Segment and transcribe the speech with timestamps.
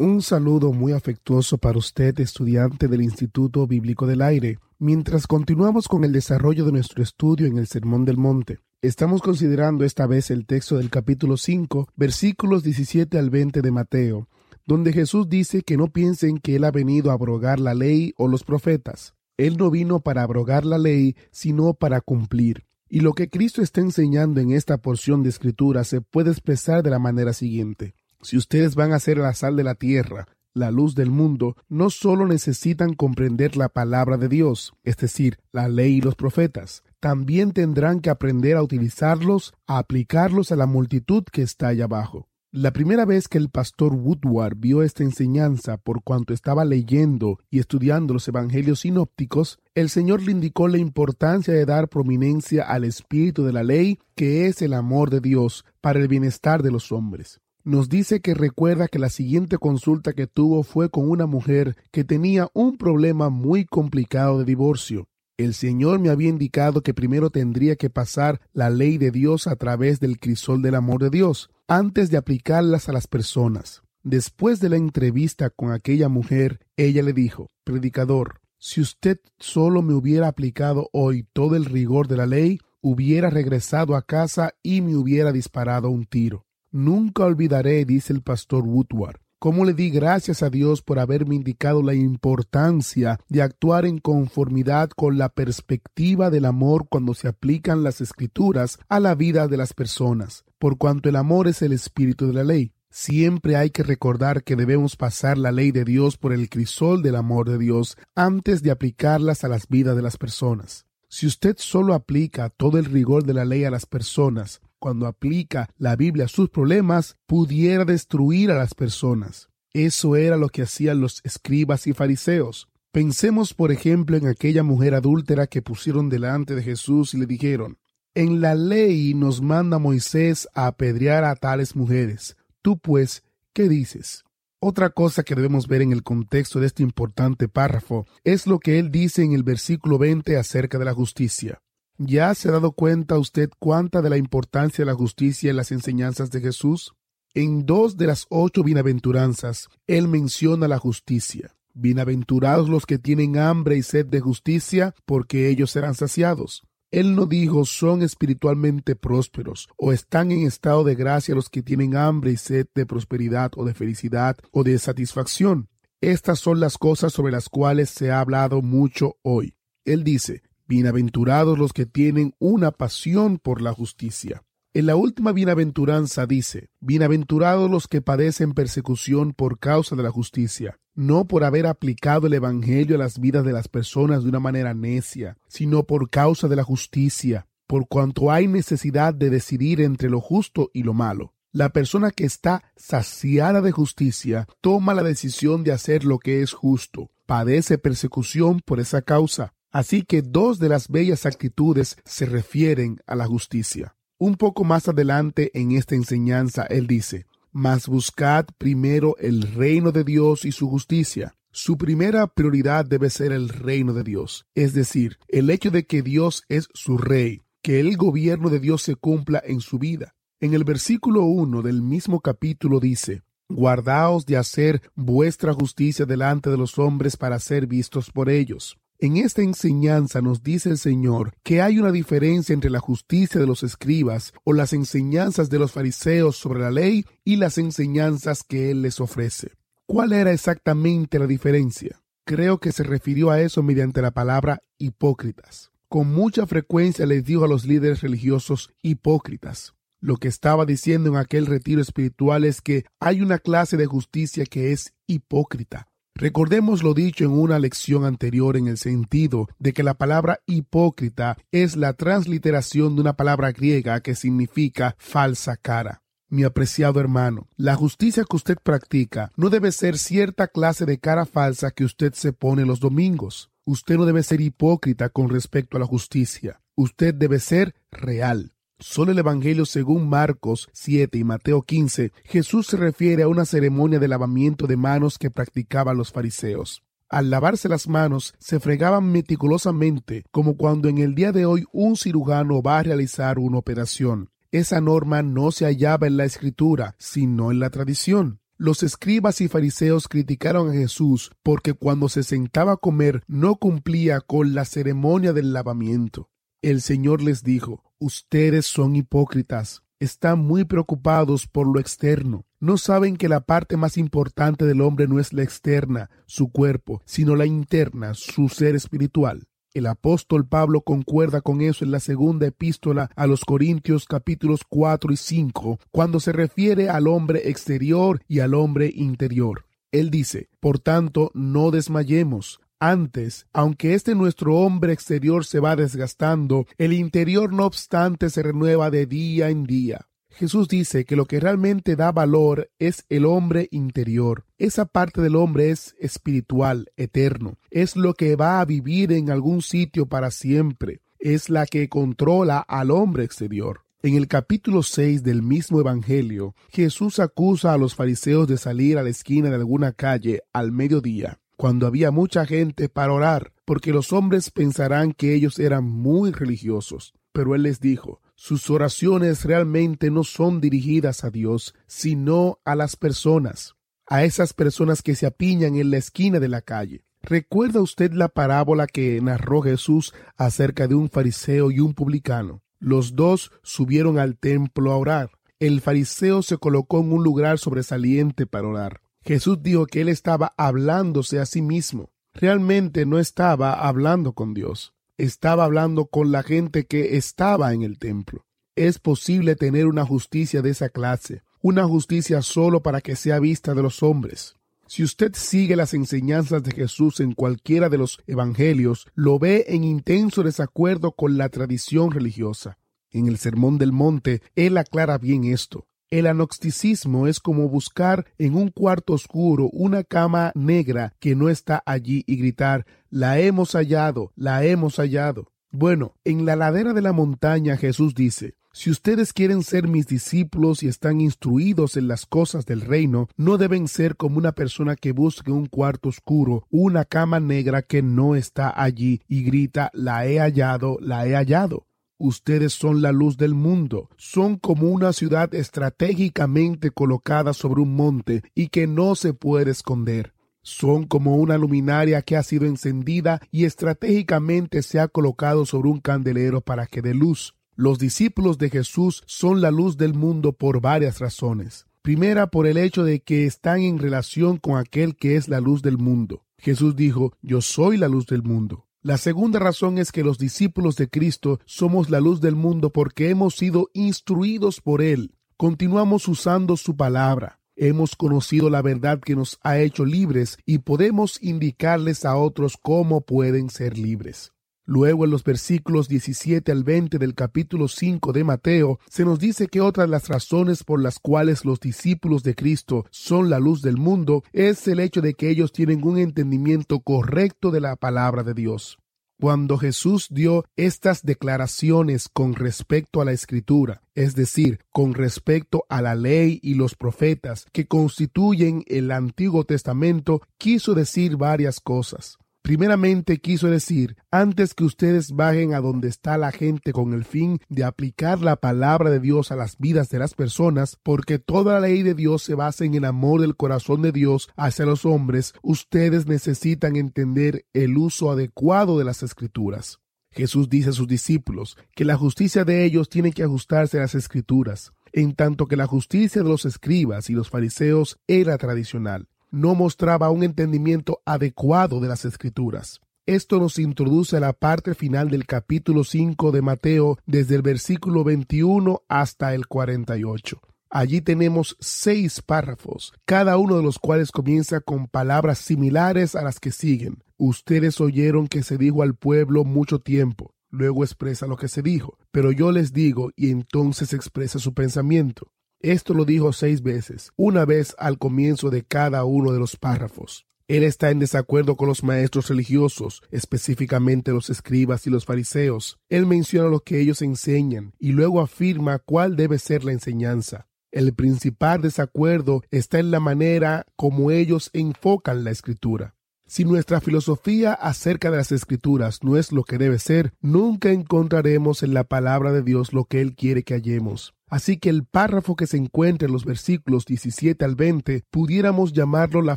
[0.00, 4.60] Un saludo muy afectuoso para usted, estudiante del Instituto Bíblico del Aire.
[4.78, 9.84] Mientras continuamos con el desarrollo de nuestro estudio en el Sermón del Monte, estamos considerando
[9.84, 14.28] esta vez el texto del capítulo 5, versículos 17 al 20 de Mateo,
[14.66, 18.28] donde Jesús dice que no piensen que Él ha venido a abrogar la ley o
[18.28, 19.14] los profetas.
[19.36, 22.66] Él no vino para abrogar la ley, sino para cumplir.
[22.88, 26.90] Y lo que Cristo está enseñando en esta porción de escritura se puede expresar de
[26.90, 27.96] la manera siguiente.
[28.20, 31.88] Si ustedes van a ser la sal de la tierra, la luz del mundo, no
[31.88, 37.52] solo necesitan comprender la palabra de Dios, es decir, la ley y los profetas, también
[37.52, 42.28] tendrán que aprender a utilizarlos, a aplicarlos a la multitud que está allá abajo.
[42.50, 47.60] La primera vez que el pastor Woodward vio esta enseñanza por cuanto estaba leyendo y
[47.60, 53.44] estudiando los evangelios sinópticos, el Señor le indicó la importancia de dar prominencia al espíritu
[53.44, 57.40] de la ley, que es el amor de Dios para el bienestar de los hombres
[57.68, 62.02] nos dice que recuerda que la siguiente consulta que tuvo fue con una mujer que
[62.02, 65.06] tenía un problema muy complicado de divorcio.
[65.36, 69.56] El Señor me había indicado que primero tendría que pasar la ley de Dios a
[69.56, 73.82] través del crisol del amor de Dios, antes de aplicarlas a las personas.
[74.02, 79.92] Después de la entrevista con aquella mujer, ella le dijo, Predicador, si usted solo me
[79.92, 84.96] hubiera aplicado hoy todo el rigor de la ley, hubiera regresado a casa y me
[84.96, 86.47] hubiera disparado un tiro.
[86.70, 91.82] Nunca olvidaré, dice el pastor Woodward, cómo le di gracias a Dios por haberme indicado
[91.82, 98.02] la importancia de actuar en conformidad con la perspectiva del amor cuando se aplican las
[98.02, 102.34] escrituras a la vida de las personas, por cuanto el amor es el espíritu de
[102.34, 102.72] la ley.
[102.90, 107.16] Siempre hay que recordar que debemos pasar la ley de Dios por el crisol del
[107.16, 110.84] amor de Dios antes de aplicarlas a las vidas de las personas.
[111.08, 115.68] Si usted solo aplica todo el rigor de la ley a las personas, cuando aplica
[115.76, 119.48] la Biblia a sus problemas, pudiera destruir a las personas.
[119.72, 122.68] Eso era lo que hacían los escribas y fariseos.
[122.90, 127.78] Pensemos, por ejemplo, en aquella mujer adúltera que pusieron delante de Jesús y le dijeron,
[128.14, 132.36] En la ley nos manda Moisés a apedrear a tales mujeres.
[132.62, 133.22] Tú, pues,
[133.52, 134.24] ¿qué dices?
[134.60, 138.80] Otra cosa que debemos ver en el contexto de este importante párrafo es lo que
[138.80, 141.60] él dice en el versículo 20 acerca de la justicia.
[142.00, 145.72] ¿Ya se ha dado cuenta usted cuánta de la importancia de la justicia en las
[145.72, 146.94] enseñanzas de Jesús?
[147.34, 151.56] En dos de las ocho bienaventuranzas, Él menciona la justicia.
[151.74, 156.62] Bienaventurados los que tienen hambre y sed de justicia, porque ellos serán saciados.
[156.92, 161.96] Él no dijo son espiritualmente prósperos o están en estado de gracia los que tienen
[161.96, 165.68] hambre y sed de prosperidad o de felicidad o de satisfacción.
[166.00, 169.56] Estas son las cosas sobre las cuales se ha hablado mucho hoy.
[169.84, 174.42] Él dice, Bienaventurados los que tienen una pasión por la justicia.
[174.74, 180.78] En la última bienaventuranza dice, Bienaventurados los que padecen persecución por causa de la justicia,
[180.94, 184.74] no por haber aplicado el Evangelio a las vidas de las personas de una manera
[184.74, 190.20] necia, sino por causa de la justicia, por cuanto hay necesidad de decidir entre lo
[190.20, 191.32] justo y lo malo.
[191.50, 196.52] La persona que está saciada de justicia toma la decisión de hacer lo que es
[196.52, 203.00] justo, padece persecución por esa causa, Así que dos de las bellas actitudes se refieren
[203.06, 203.94] a la justicia.
[204.18, 210.04] Un poco más adelante en esta enseñanza él dice, Mas buscad primero el reino de
[210.04, 211.34] Dios y su justicia.
[211.50, 216.02] Su primera prioridad debe ser el reino de Dios, es decir, el hecho de que
[216.02, 220.14] Dios es su rey, que el gobierno de Dios se cumpla en su vida.
[220.40, 226.58] En el versículo 1 del mismo capítulo dice, Guardaos de hacer vuestra justicia delante de
[226.58, 228.78] los hombres para ser vistos por ellos.
[229.00, 233.46] En esta enseñanza nos dice el Señor que hay una diferencia entre la justicia de
[233.46, 238.72] los escribas o las enseñanzas de los fariseos sobre la ley y las enseñanzas que
[238.72, 239.52] Él les ofrece.
[239.86, 242.02] ¿Cuál era exactamente la diferencia?
[242.24, 245.70] Creo que se refirió a eso mediante la palabra hipócritas.
[245.88, 249.74] Con mucha frecuencia les dijo a los líderes religiosos hipócritas.
[250.00, 254.44] Lo que estaba diciendo en aquel retiro espiritual es que hay una clase de justicia
[254.44, 255.87] que es hipócrita
[256.20, 261.38] Recordemos lo dicho en una lección anterior en el sentido de que la palabra hipócrita
[261.52, 266.02] es la transliteración de una palabra griega que significa falsa cara.
[266.28, 271.24] Mi apreciado hermano, la justicia que usted practica no debe ser cierta clase de cara
[271.24, 273.52] falsa que usted se pone los domingos.
[273.64, 276.60] Usted no debe ser hipócrita con respecto a la justicia.
[276.74, 278.54] Usted debe ser real.
[278.80, 283.98] Solo el Evangelio según Marcos 7 y Mateo 15, Jesús se refiere a una ceremonia
[283.98, 286.84] de lavamiento de manos que practicaban los fariseos.
[287.08, 291.96] Al lavarse las manos, se fregaban meticulosamente, como cuando en el día de hoy un
[291.96, 294.30] cirujano va a realizar una operación.
[294.52, 298.38] Esa norma no se hallaba en la escritura, sino en la tradición.
[298.56, 304.20] Los escribas y fariseos criticaron a Jesús porque cuando se sentaba a comer no cumplía
[304.20, 306.30] con la ceremonia del lavamiento.
[306.62, 312.44] El Señor les dijo, Ustedes son hipócritas, están muy preocupados por lo externo.
[312.60, 317.02] No saben que la parte más importante del hombre no es la externa, su cuerpo,
[317.04, 319.48] sino la interna, su ser espiritual.
[319.74, 325.12] El apóstol Pablo concuerda con eso en la segunda epístola a los Corintios capítulos 4
[325.12, 329.66] y 5, cuando se refiere al hombre exterior y al hombre interior.
[329.90, 332.60] Él dice, por tanto, no desmayemos.
[332.80, 338.90] Antes, aunque este nuestro hombre exterior se va desgastando, el interior no obstante se renueva
[338.90, 340.06] de día en día.
[340.30, 344.44] Jesús dice que lo que realmente da valor es el hombre interior.
[344.58, 347.58] Esa parte del hombre es espiritual, eterno.
[347.72, 351.00] Es lo que va a vivir en algún sitio para siempre.
[351.18, 353.80] Es la que controla al hombre exterior.
[354.00, 359.02] En el capítulo 6 del mismo Evangelio, Jesús acusa a los fariseos de salir a
[359.02, 364.12] la esquina de alguna calle al mediodía, cuando había mucha gente para orar, porque los
[364.12, 367.14] hombres pensarán que ellos eran muy religiosos.
[367.32, 372.94] Pero él les dijo, sus oraciones realmente no son dirigidas a Dios, sino a las
[372.94, 373.74] personas,
[374.06, 377.04] a esas personas que se apiñan en la esquina de la calle.
[377.22, 382.62] ¿Recuerda usted la parábola que narró Jesús acerca de un fariseo y un publicano?
[382.78, 385.30] Los dos subieron al templo a orar.
[385.58, 389.00] El fariseo se colocó en un lugar sobresaliente para orar.
[389.28, 392.10] Jesús dijo que él estaba hablándose a sí mismo.
[392.34, 397.98] Realmente no estaba hablando con Dios estaba hablando con la gente que estaba en el
[397.98, 398.46] templo.
[398.76, 403.74] Es posible tener una justicia de esa clase, una justicia solo para que sea vista
[403.74, 404.54] de los hombres.
[404.86, 409.84] Si usted sigue las enseñanzas de Jesús en cualquiera de los evangelios, lo ve en
[409.84, 412.78] intenso desacuerdo con la tradición religiosa.
[413.10, 415.87] En el Sermón del Monte, él aclara bien esto.
[416.10, 421.82] El anoxticismo es como buscar en un cuarto oscuro una cama negra que no está
[421.84, 425.52] allí y gritar La hemos hallado, la hemos hallado.
[425.70, 430.84] Bueno, en la ladera de la montaña Jesús dice si ustedes quieren ser mis discípulos
[430.84, 435.10] y están instruidos en las cosas del reino, no deben ser como una persona que
[435.10, 440.38] busque un cuarto oscuro, una cama negra que no está allí y grita La he
[440.38, 441.87] hallado, la he hallado.
[442.20, 448.42] Ustedes son la luz del mundo, son como una ciudad estratégicamente colocada sobre un monte
[448.56, 450.34] y que no se puede esconder.
[450.60, 456.00] Son como una luminaria que ha sido encendida y estratégicamente se ha colocado sobre un
[456.00, 457.54] candelero para que dé luz.
[457.76, 461.86] Los discípulos de Jesús son la luz del mundo por varias razones.
[462.02, 465.82] Primera, por el hecho de que están en relación con aquel que es la luz
[465.82, 466.42] del mundo.
[466.58, 468.87] Jesús dijo, Yo soy la luz del mundo.
[469.00, 473.30] La segunda razón es que los discípulos de Cristo somos la luz del mundo porque
[473.30, 475.36] hemos sido instruidos por Él.
[475.56, 477.60] Continuamos usando su palabra.
[477.76, 483.20] Hemos conocido la verdad que nos ha hecho libres y podemos indicarles a otros cómo
[483.20, 484.52] pueden ser libres.
[484.90, 489.66] Luego en los versículos 17 al 20 del capítulo 5 de Mateo se nos dice
[489.66, 493.82] que otra de las razones por las cuales los discípulos de Cristo son la luz
[493.82, 498.44] del mundo es el hecho de que ellos tienen un entendimiento correcto de la palabra
[498.44, 498.96] de Dios.
[499.38, 506.00] Cuando Jesús dio estas declaraciones con respecto a la escritura, es decir, con respecto a
[506.00, 512.38] la ley y los profetas que constituyen el Antiguo Testamento, quiso decir varias cosas.
[512.68, 517.60] Primeramente quiso decir, antes que ustedes bajen a donde está la gente con el fin
[517.70, 521.88] de aplicar la palabra de Dios a las vidas de las personas, porque toda la
[521.88, 525.54] ley de Dios se basa en el amor del corazón de Dios hacia los hombres,
[525.62, 530.00] ustedes necesitan entender el uso adecuado de las escrituras.
[530.30, 534.14] Jesús dice a sus discípulos que la justicia de ellos tiene que ajustarse a las
[534.14, 539.74] escrituras, en tanto que la justicia de los escribas y los fariseos era tradicional no
[539.74, 543.00] mostraba un entendimiento adecuado de las escrituras.
[543.26, 548.24] Esto nos introduce a la parte final del capítulo 5 de Mateo desde el versículo
[548.24, 550.60] 21 hasta el 48.
[550.90, 556.60] Allí tenemos seis párrafos, cada uno de los cuales comienza con palabras similares a las
[556.60, 557.22] que siguen.
[557.36, 560.54] Ustedes oyeron que se dijo al pueblo mucho tiempo.
[560.70, 565.52] Luego expresa lo que se dijo, pero yo les digo y entonces expresa su pensamiento.
[565.80, 570.44] Esto lo dijo seis veces, una vez al comienzo de cada uno de los párrafos.
[570.66, 575.98] Él está en desacuerdo con los maestros religiosos, específicamente los escribas y los fariseos.
[576.08, 580.66] Él menciona lo que ellos enseñan y luego afirma cuál debe ser la enseñanza.
[580.90, 586.16] El principal desacuerdo está en la manera como ellos enfocan la escritura.
[586.44, 591.84] Si nuestra filosofía acerca de las escrituras no es lo que debe ser, nunca encontraremos
[591.84, 594.34] en la palabra de Dios lo que Él quiere que hallemos.
[594.48, 599.42] Así que el párrafo que se encuentra en los versículos 17 al 20 pudiéramos llamarlo
[599.42, 599.56] la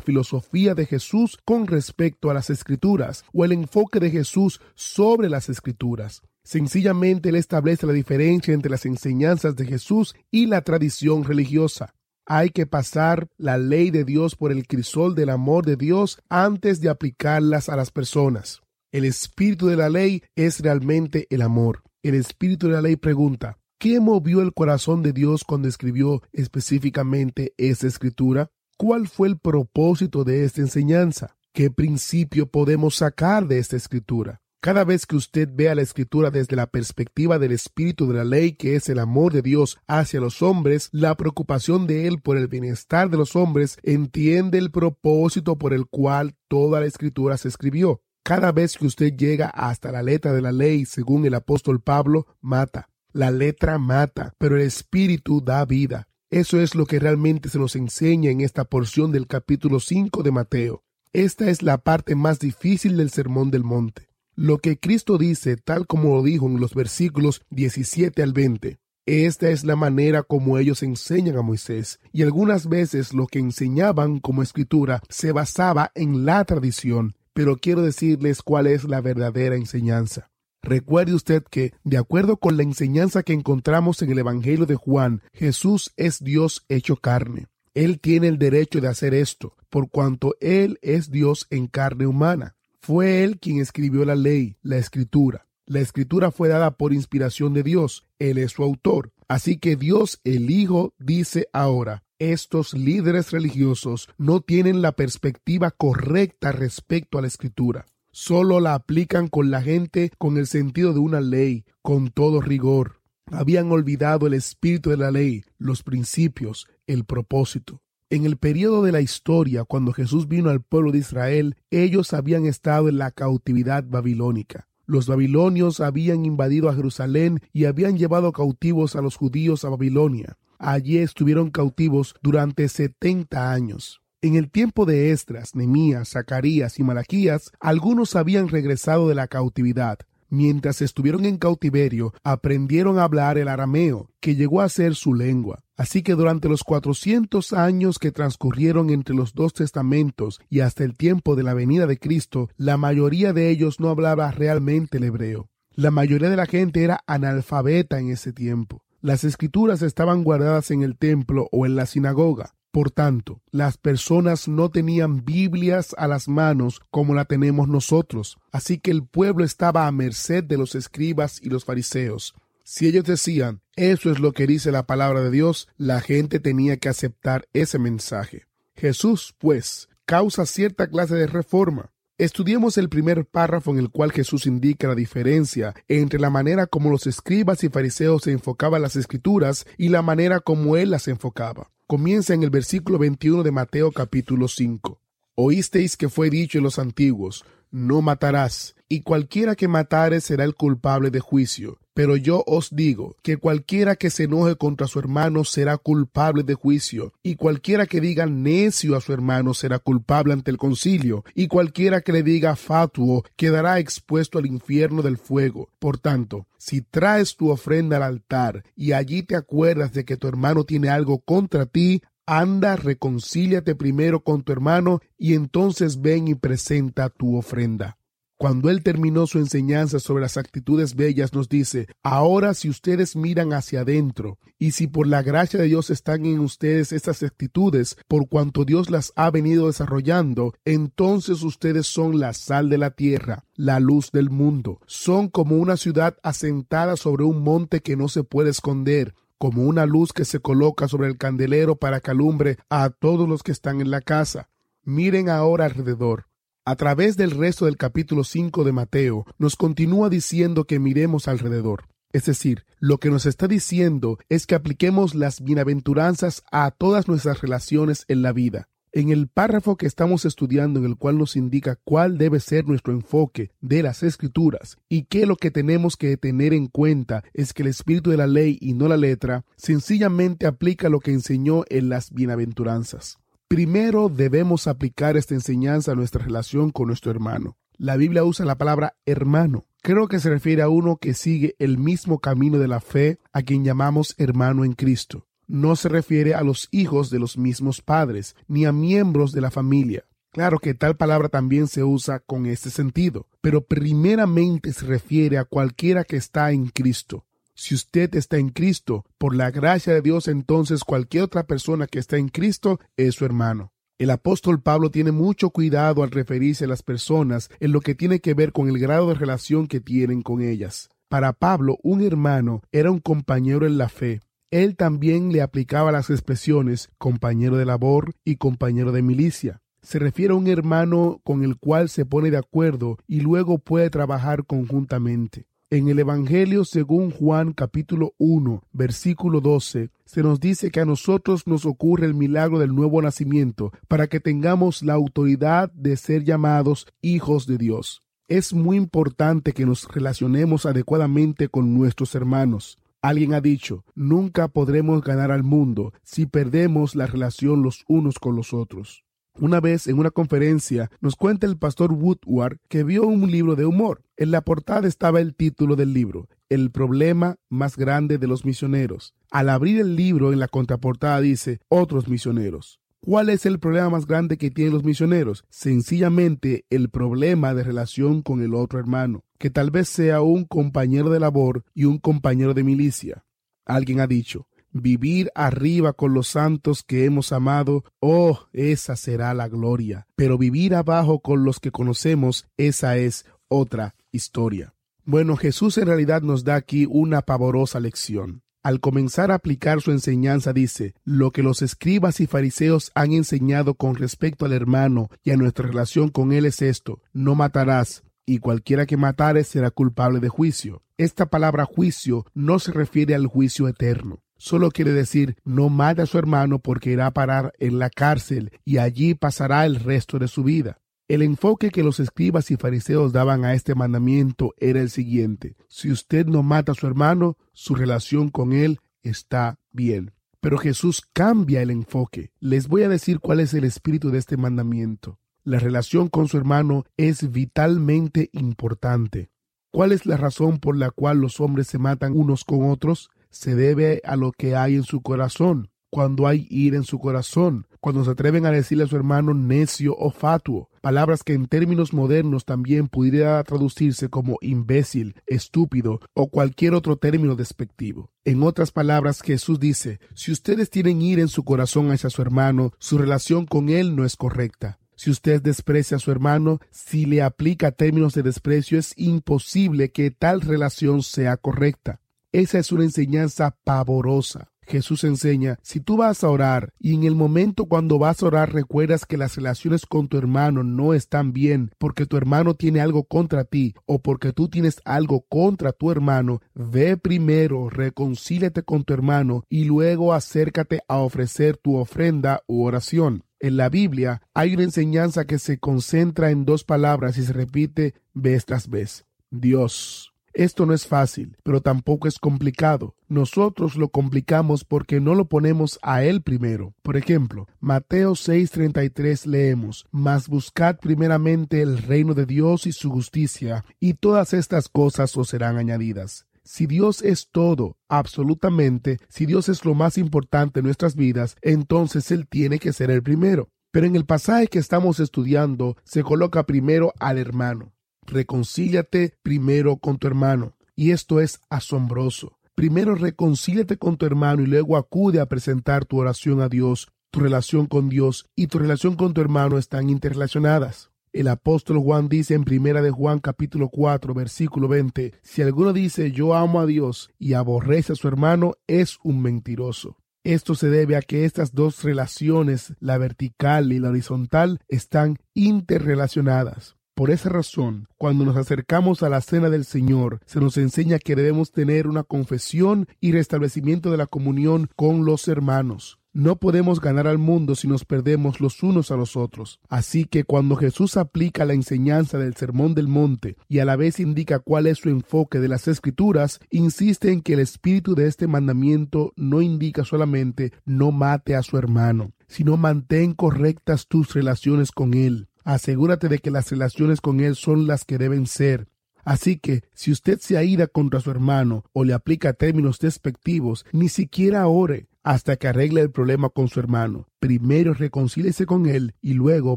[0.00, 5.48] filosofía de Jesús con respecto a las escrituras o el enfoque de Jesús sobre las
[5.48, 6.22] escrituras.
[6.44, 11.94] Sencillamente él establece la diferencia entre las enseñanzas de Jesús y la tradición religiosa.
[12.26, 16.80] Hay que pasar la ley de Dios por el crisol del amor de Dios antes
[16.80, 18.62] de aplicarlas a las personas.
[18.92, 21.82] El espíritu de la ley es realmente el amor.
[22.02, 27.52] El espíritu de la ley pregunta, ¿qué movió el corazón de Dios cuando escribió específicamente
[27.56, 28.48] esta escritura?
[28.78, 31.36] ¿Cuál fue el propósito de esta enseñanza?
[31.52, 34.40] ¿Qué principio podemos sacar de esta escritura?
[34.60, 38.52] Cada vez que usted vea la escritura desde la perspectiva del espíritu de la ley,
[38.52, 42.46] que es el amor de Dios hacia los hombres, la preocupación de Él por el
[42.46, 48.00] bienestar de los hombres, entiende el propósito por el cual toda la escritura se escribió.
[48.22, 52.28] Cada vez que usted llega hasta la letra de la ley, según el apóstol Pablo,
[52.40, 52.91] mata.
[53.12, 56.08] La letra mata, pero el espíritu da vida.
[56.30, 60.30] Eso es lo que realmente se nos enseña en esta porción del capítulo 5 de
[60.30, 60.82] Mateo.
[61.12, 64.08] Esta es la parte más difícil del Sermón del Monte.
[64.34, 69.50] Lo que Cristo dice, tal como lo dijo en los versículos 17 al 20, esta
[69.50, 74.42] es la manera como ellos enseñan a Moisés, y algunas veces lo que enseñaban como
[74.42, 80.31] escritura se basaba en la tradición, pero quiero decirles cuál es la verdadera enseñanza.
[80.62, 85.22] Recuerde usted que, de acuerdo con la enseñanza que encontramos en el Evangelio de Juan,
[85.32, 87.48] Jesús es Dios hecho carne.
[87.74, 92.54] Él tiene el derecho de hacer esto, por cuanto Él es Dios en carne humana.
[92.80, 95.46] Fue él quien escribió la ley, la escritura.
[95.66, 98.08] La escritura fue dada por inspiración de Dios.
[98.18, 99.12] Él es su autor.
[99.28, 106.50] Así que Dios el Hijo dice ahora, estos líderes religiosos no tienen la perspectiva correcta
[106.50, 107.86] respecto a la escritura.
[108.14, 113.00] Solo la aplican con la gente con el sentido de una ley, con todo rigor.
[113.30, 117.80] Habían olvidado el espíritu de la ley, los principios, el propósito.
[118.10, 122.44] En el periodo de la historia, cuando Jesús vino al pueblo de Israel, ellos habían
[122.44, 124.68] estado en la cautividad babilónica.
[124.84, 130.36] Los babilonios habían invadido a Jerusalén y habían llevado cautivos a los judíos a Babilonia.
[130.58, 134.01] Allí estuvieron cautivos durante setenta años.
[134.22, 139.98] En el tiempo de Esdras, Nemías, Zacarías y Malaquías, algunos habían regresado de la cautividad,
[140.34, 145.62] Mientras estuvieron en cautiverio, aprendieron a hablar el arameo, que llegó a ser su lengua.
[145.76, 150.96] Así que durante los cuatrocientos años que transcurrieron entre los dos testamentos y hasta el
[150.96, 155.50] tiempo de la venida de Cristo, la mayoría de ellos no hablaba realmente el hebreo.
[155.74, 158.82] La mayoría de la gente era analfabeta en ese tiempo.
[159.02, 162.54] Las escrituras estaban guardadas en el templo o en la sinagoga.
[162.72, 168.78] Por tanto, las personas no tenían Biblias a las manos como la tenemos nosotros, así
[168.78, 172.34] que el pueblo estaba a merced de los escribas y los fariseos.
[172.64, 176.78] Si ellos decían, eso es lo que dice la palabra de Dios, la gente tenía
[176.78, 178.46] que aceptar ese mensaje.
[178.74, 181.92] Jesús, pues, causa cierta clase de reforma.
[182.16, 186.88] Estudiemos el primer párrafo en el cual Jesús indica la diferencia entre la manera como
[186.88, 191.68] los escribas y fariseos se enfocaban las escrituras y la manera como él las enfocaba
[191.92, 194.98] comienza en el versículo 21 de Mateo capítulo 5.
[195.34, 200.54] Oísteis que fue dicho en los antiguos, no matarás, y cualquiera que matare será el
[200.54, 201.78] culpable de juicio.
[201.94, 206.52] Pero yo os digo que cualquiera que se enoje contra su hermano será culpable de
[206.52, 211.46] juicio, y cualquiera que diga necio a su hermano será culpable ante el concilio, y
[211.46, 215.70] cualquiera que le diga fatuo quedará expuesto al infierno del fuego.
[215.78, 220.28] Por tanto, si traes tu ofrenda al altar y allí te acuerdas de que tu
[220.28, 226.34] hermano tiene algo contra ti, anda, reconcíliate primero con tu hermano y entonces ven y
[226.34, 227.96] presenta tu ofrenda.
[228.42, 233.52] Cuando él terminó su enseñanza sobre las actitudes bellas, nos dice, ahora si ustedes miran
[233.52, 238.28] hacia adentro, y si por la gracia de Dios están en ustedes estas actitudes, por
[238.28, 243.78] cuanto Dios las ha venido desarrollando, entonces ustedes son la sal de la tierra, la
[243.78, 244.80] luz del mundo.
[244.88, 249.86] Son como una ciudad asentada sobre un monte que no se puede esconder, como una
[249.86, 253.80] luz que se coloca sobre el candelero para que alumbre a todos los que están
[253.80, 254.48] en la casa.
[254.82, 256.26] Miren ahora alrededor
[256.64, 261.88] a través del resto del capítulo 5 de Mateo, nos continúa diciendo que miremos alrededor.
[262.12, 267.40] Es decir, lo que nos está diciendo es que apliquemos las bienaventuranzas a todas nuestras
[267.40, 268.68] relaciones en la vida.
[268.92, 272.92] En el párrafo que estamos estudiando, en el cual nos indica cuál debe ser nuestro
[272.92, 277.62] enfoque de las escrituras y que lo que tenemos que tener en cuenta es que
[277.62, 281.88] el espíritu de la ley y no la letra sencillamente aplica lo que enseñó en
[281.88, 283.21] las bienaventuranzas.
[283.52, 287.58] Primero debemos aplicar esta enseñanza a nuestra relación con nuestro hermano.
[287.76, 289.66] La Biblia usa la palabra hermano.
[289.82, 293.42] Creo que se refiere a uno que sigue el mismo camino de la fe, a
[293.42, 295.26] quien llamamos hermano en Cristo.
[295.48, 299.50] No se refiere a los hijos de los mismos padres, ni a miembros de la
[299.50, 300.06] familia.
[300.30, 305.44] Claro que tal palabra también se usa con este sentido, pero primeramente se refiere a
[305.44, 307.26] cualquiera que está en Cristo.
[307.54, 311.98] Si usted está en Cristo, por la gracia de Dios, entonces cualquier otra persona que
[311.98, 313.72] está en Cristo es su hermano.
[313.98, 318.20] El apóstol Pablo tiene mucho cuidado al referirse a las personas en lo que tiene
[318.20, 320.88] que ver con el grado de relación que tienen con ellas.
[321.08, 324.20] Para Pablo, un hermano era un compañero en la fe.
[324.50, 330.32] Él también le aplicaba las expresiones compañero de labor y compañero de milicia se refiere
[330.32, 335.46] a un hermano con el cual se pone de acuerdo y luego puede trabajar conjuntamente.
[335.72, 341.46] En el Evangelio según Juan capítulo 1 versículo 12 se nos dice que a nosotros
[341.46, 346.86] nos ocurre el milagro del nuevo nacimiento para que tengamos la autoridad de ser llamados
[347.00, 348.02] hijos de Dios.
[348.28, 352.76] Es muy importante que nos relacionemos adecuadamente con nuestros hermanos.
[353.00, 358.36] Alguien ha dicho, nunca podremos ganar al mundo si perdemos la relación los unos con
[358.36, 359.06] los otros.
[359.40, 363.64] Una vez en una conferencia nos cuenta el pastor Woodward que vio un libro de
[363.64, 364.02] humor.
[364.16, 369.14] En la portada estaba el título del libro, El problema más grande de los misioneros.
[369.30, 372.78] Al abrir el libro en la contraportada dice, otros misioneros.
[373.00, 375.44] ¿Cuál es el problema más grande que tienen los misioneros?
[375.48, 381.10] Sencillamente el problema de relación con el otro hermano, que tal vez sea un compañero
[381.10, 383.24] de labor y un compañero de milicia.
[383.64, 389.48] Alguien ha dicho, vivir arriba con los santos que hemos amado, oh, esa será la
[389.48, 390.06] gloria.
[390.16, 394.74] Pero vivir abajo con los que conocemos, esa es otra historia.
[395.04, 398.42] Bueno, Jesús en realidad nos da aquí una pavorosa lección.
[398.62, 403.74] Al comenzar a aplicar su enseñanza dice, lo que los escribas y fariseos han enseñado
[403.74, 408.38] con respecto al hermano y a nuestra relación con él es esto, no matarás, y
[408.38, 410.82] cualquiera que matare será culpable de juicio.
[410.96, 416.06] Esta palabra juicio no se refiere al juicio eterno solo quiere decir no mate a
[416.06, 420.26] su hermano porque irá a parar en la cárcel y allí pasará el resto de
[420.26, 420.80] su vida.
[421.06, 425.54] El enfoque que los escribas y fariseos daban a este mandamiento era el siguiente.
[425.68, 430.12] Si usted no mata a su hermano, su relación con él está bien.
[430.40, 432.32] Pero Jesús cambia el enfoque.
[432.40, 435.20] Les voy a decir cuál es el espíritu de este mandamiento.
[435.44, 439.30] La relación con su hermano es vitalmente importante.
[439.70, 443.10] ¿Cuál es la razón por la cual los hombres se matan unos con otros?
[443.32, 445.70] Se debe a lo que hay en su corazón.
[445.90, 449.94] Cuando hay ira en su corazón, cuando se atreven a decirle a su hermano necio
[449.98, 456.74] o fatuo, palabras que en términos modernos también pudiera traducirse como imbécil, estúpido o cualquier
[456.74, 458.10] otro término despectivo.
[458.24, 462.72] En otras palabras, Jesús dice, si ustedes tienen ira en su corazón hacia su hermano,
[462.78, 464.78] su relación con él no es correcta.
[464.94, 470.12] Si usted desprecia a su hermano, si le aplica términos de desprecio, es imposible que
[470.12, 472.01] tal relación sea correcta.
[472.32, 474.52] Esa es una enseñanza pavorosa.
[474.66, 478.52] Jesús enseña, si tú vas a orar y en el momento cuando vas a orar
[478.52, 483.04] recuerdas que las relaciones con tu hermano no están bien porque tu hermano tiene algo
[483.04, 488.94] contra ti o porque tú tienes algo contra tu hermano, ve primero, reconcíliate con tu
[488.94, 493.24] hermano y luego acércate a ofrecer tu ofrenda u oración.
[493.40, 497.94] En la Biblia hay una enseñanza que se concentra en dos palabras y se repite
[498.14, 499.04] vez tras vez.
[499.30, 500.11] Dios.
[500.34, 502.94] Esto no es fácil, pero tampoco es complicado.
[503.08, 506.74] Nosotros lo complicamos porque no lo ponemos a Él primero.
[506.82, 513.64] Por ejemplo, Mateo 6:33 leemos, Mas buscad primeramente el reino de Dios y su justicia,
[513.78, 516.24] y todas estas cosas os serán añadidas.
[516.44, 522.10] Si Dios es todo, absolutamente, si Dios es lo más importante en nuestras vidas, entonces
[522.10, 523.50] Él tiene que ser el primero.
[523.70, 527.72] Pero en el pasaje que estamos estudiando se coloca primero al hermano
[528.12, 530.56] reconcíliate primero con tu hermano.
[530.76, 532.38] Y esto es asombroso.
[532.54, 536.88] Primero reconcíliate con tu hermano y luego acude a presentar tu oración a Dios.
[537.10, 540.90] Tu relación con Dios y tu relación con tu hermano están interrelacionadas.
[541.12, 546.10] El apóstol Juan dice en primera de Juan capítulo 4 versículo 20, si alguno dice
[546.10, 549.98] yo amo a Dios y aborrece a su hermano, es un mentiroso.
[550.24, 556.76] Esto se debe a que estas dos relaciones, la vertical y la horizontal, están interrelacionadas.
[557.02, 561.16] Por esa razón, cuando nos acercamos a la cena del Señor, se nos enseña que
[561.16, 565.98] debemos tener una confesión y restablecimiento de la comunión con los hermanos.
[566.12, 569.58] No podemos ganar al mundo si nos perdemos los unos a los otros.
[569.68, 573.98] Así que cuando Jesús aplica la enseñanza del Sermón del Monte y a la vez
[573.98, 578.28] indica cuál es su enfoque de las Escrituras, insiste en que el espíritu de este
[578.28, 584.94] mandamiento no indica solamente no mate a su hermano, sino mantén correctas tus relaciones con
[584.94, 585.26] él.
[585.44, 588.68] Asegúrate de que las relaciones con Él son las que deben ser.
[589.04, 593.88] Así que, si usted se aira contra su hermano o le aplica términos despectivos, ni
[593.88, 597.08] siquiera ore hasta que arregle el problema con su hermano.
[597.18, 599.56] Primero reconcíliese con él y luego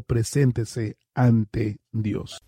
[0.00, 2.42] preséntese ante Dios.